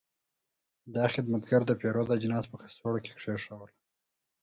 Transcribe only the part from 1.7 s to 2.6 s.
پیرود اجناس په